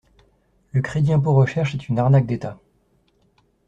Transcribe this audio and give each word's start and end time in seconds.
Le 0.71 0.81
crédit 0.81 1.13
impôt 1.13 1.35
recherche 1.35 1.75
est 1.75 1.87
une 1.87 1.99
arnaque 1.99 2.25
d'Etat. 2.25 2.57